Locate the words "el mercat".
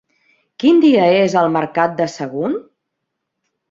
1.43-1.97